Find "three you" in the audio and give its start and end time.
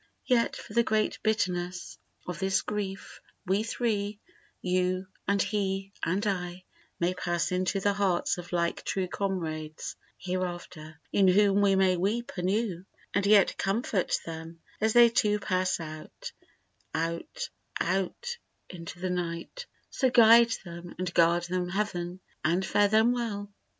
3.61-5.05